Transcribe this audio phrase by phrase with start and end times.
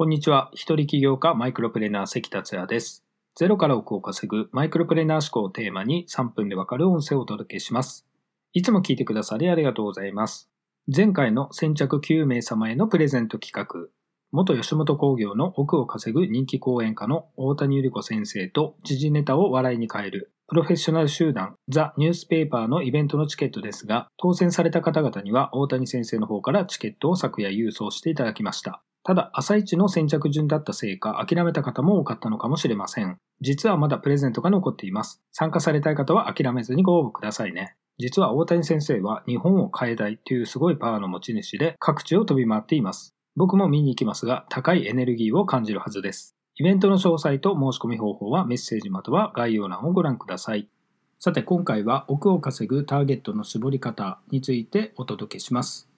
[0.00, 0.50] こんにちは。
[0.54, 3.04] 一人起業家マイクロプレーナー関達也です。
[3.36, 8.06] ゼロから億を稼ぐマイクロプレーナー思考をテーマに3分でわかる音声をお届けします。
[8.54, 10.48] いつも聞いてくださりありがとうございます。
[10.86, 13.90] 前回の先着9名様へのプレゼント企画、
[14.32, 28.80] 元吉本興業の億を稼ぐ人気講演家の大谷ゆり子先生と時事ネタを笑いに変えるプロフェッショナル集団ザ・ニュースペーパーのイベントのチケットですが、当選された方々には大谷先生の方からチケットを昨夜郵送していただきました。
[29.02, 33.18] ただ、朝一の先着順だったせいか、諦めた方も多かったのかもしれません。
[33.40, 35.22] 実はまだプレゼントが残っています。
[35.32, 37.76] 参加されたい方は諦めずにご応募くださいね。
[37.98, 43.14] 実は大谷先生は日本を変えたいというすごいパワーの持ち主で各地を飛び回っています。
[43.36, 46.36] 僕も見に行きますが、高いエネルギーを感じるはずです。
[46.56, 50.68] イベントの詳細と申し込み方法はメッセージまたは概要欄をご覧ください。
[51.18, 55.89] さて今回は億を稼ぐターゲットの絞り方についてお届けします。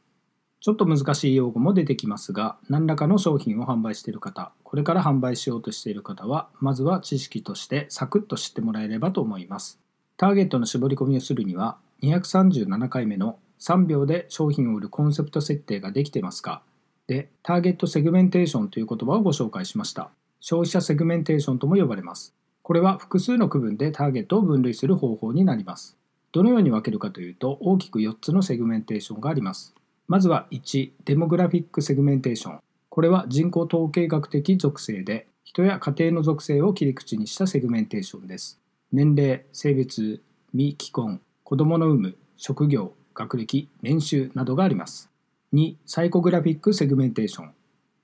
[0.63, 9.81] ちょっと難しい用語も出てきますが、何らかの商品を販売している方、これから販売しようとしている方は、まずは知識としてサクッと知ってもらえればと思います。
[10.17, 16.63] ターゲットの絞り込みをするには、237回目の3秒で商品を売るコンセプト設定ができてますか
[17.09, 20.11] で、ターゲットセグメンテーションという言葉をご紹介しました。
[20.39, 22.37] 消費者セグメンテーションとも呼ばれます。
[22.63, 25.97] これは複数の区分でターゲットを分類する方法になります。
[26.31, 29.75] どのように分けるかというと、大きく4つのセグメンテーションがあります。
[30.13, 32.61] まずは1、デモグラフィックセグメンテーション。
[32.91, 38.61] これは人口統計学的属性で、人や家庭の属性を切り口にしたセグメンテーションです。
[38.93, 45.09] 年齢、性別、未既婚、子供の有無、職業、学歴、年収などがあります。
[45.55, 47.51] 2、サイコグラフィックセグメンテーション。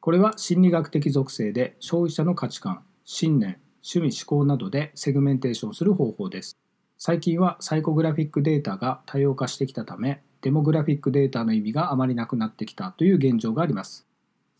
[0.01, 6.57] これは心理学的属性で消費者の価値観、信念、趣味嗜好などでセグメンテーションする方法です。
[6.97, 14.07] 最近はサイコグラフィックデータが多様化してきたため、デモグラフィックデータの意味があまりなくなってきたという現状があります。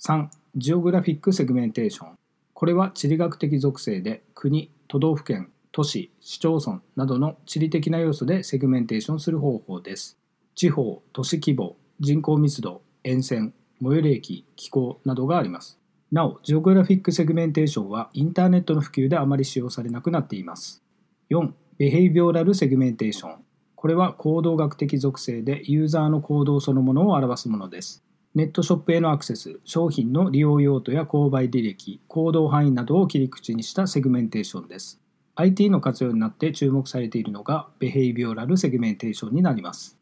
[0.01, 0.29] 3.
[0.57, 2.19] ジオグラフィックセグメンテーション。
[2.53, 10.19] これは地理学的属性で国、都道府県、都市、市町村などの地理的な要素でセグメンテーションする方法です。
[10.57, 15.79] 地方、都市規模、人口密度、沿線、最寄り駅、気候などがあります。
[16.11, 20.83] なお、ジオグラフィックセグメンテーションはインターネットの普及であまり使用されなくなっています。
[21.31, 21.53] 4.
[21.77, 23.48] behavioral セグメンテーション。
[23.81, 28.03] これは行動学的属性でユーザーの行動そのものを表すものです。
[28.35, 35.01] ネットショップへのアクセス、商品の利用用途や購買履歴、行動範囲などを切り口にしたセグメンテーションです。
[35.37, 39.97] IT の活用になって注目されているのが behavioral セグメンテーションになります。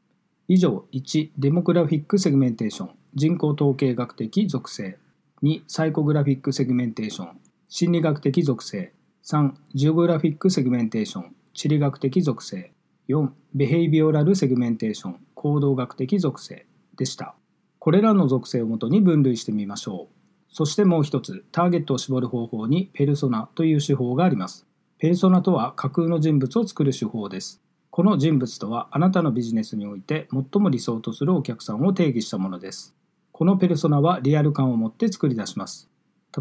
[0.48, 4.96] 以上、1、デモグラフィックセグメンテーション、人口統計学的属性。
[5.42, 7.38] 2、サイコグラフィックセグメンテーション、
[7.68, 8.94] 心理学的属性。
[9.22, 12.72] 3、ジオグラフィックセグメンテーション、地理学的属性。
[13.08, 13.28] 4.
[13.54, 17.36] ベヘイビオラルセグメンテーション行動学的属性でした。
[17.78, 20.16] これらの属性をもとに分類してみましょう。
[20.48, 24.66] そしてもう一つターゲットを絞る方法にペルソナという手法があります。
[24.98, 27.62] ペルソナとは架空の人物を作る手法です。
[27.90, 32.96] この人物とはあなたのビジネスにおいて最も理想とするお客さんを定義したものです。
[33.30, 35.88] このペルソナはリアル感を持って作り出します。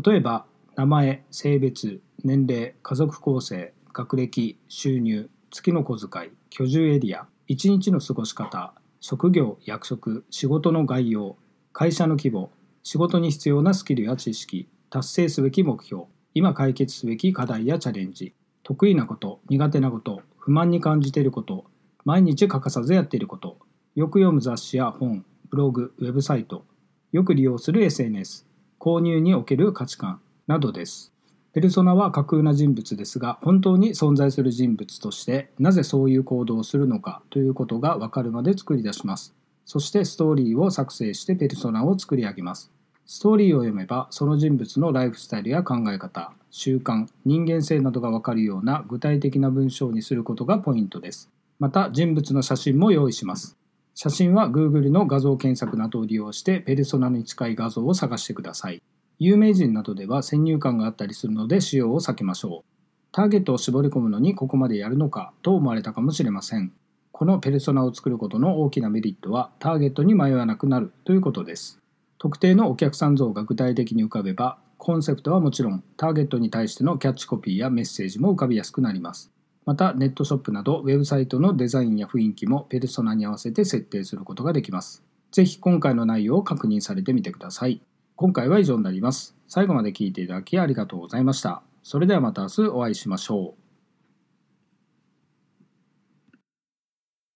[0.04, 0.46] 例えば
[0.76, 11.38] 名前性別年齢家族構成学歴収入月の小遣い居住エリア、1日の過ごし方、職業、役職、仕事の概要、
[11.72, 12.52] 会社の規模、
[12.84, 18.34] 仕事に必要なスキルや知識、達成すべき目標、今解決すべき課題やチャレンジ、
[18.64, 21.64] 得意なこと、苦手なこと、不満に感じていること、
[22.04, 23.58] 毎日欠かさずやっていること、
[23.96, 26.66] よく読む雑誌や本、ブログ、ウェブサイト、
[27.14, 28.46] よく利用する SNS、
[28.78, 31.15] 購入における価値観などです。
[31.56, 39.34] ペルソナは架空な人物ですが本当に存在する人物としてなぜそういう行動をするのかということが分かるまで作り出します。
[39.64, 42.74] そしてストーリーを作成してペルソナを作り上げます。
[43.06, 51.30] ストーリーを読めばその人物のライフスタイルや考え方習慣人間性などが分かるような具体的な文章にすることがポイントです。
[51.60, 53.56] また人物の写真も用意します。
[53.94, 58.82] 写真は Google の画像検索などを利用してペルソナに近い画像を探してください。
[59.20, 62.76] 有名人などでは先入観があったりするので使用を避けましょう。
[63.12, 66.74] ターゲットを絞り込むのにここまでやるのかと思われたかもしれません。
[67.12, 71.80] このペルソナを作ることの大きなメリットはターゲットに迷わなくなるということです。
[72.18, 79.32] 特定のお客さん像が具体的に浮かべば、コンセプトはもちろんターゲットに対してのキャッチコピーやメッセージも浮かびやすくなります。
[79.66, 85.04] またネットショップなどウェブサイトのデザインや雰囲気もペルソナに合わせて設定することができます。
[85.32, 87.82] ぜひ今回の内容を確認されてみてください。
[88.18, 89.36] 今回は以上になります。
[89.50, 91.64] 最後まで聴いていただきありがとうございました。
[91.84, 93.65] それではまた明日お会いしましょう。